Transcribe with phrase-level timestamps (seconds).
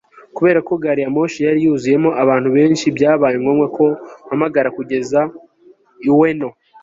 [0.37, 3.85] kubera ko gari ya moshi yari yuzuyemo abantu benshi, byabaye ngombwa ko
[4.37, 5.19] mpagarara kugeza
[6.19, 6.49] ueno